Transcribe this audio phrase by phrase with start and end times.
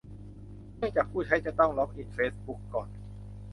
[0.77, 2.89] เนื่องจากผู้ใช้จะต้องล็อกอินเฟซบุ๊กก่อน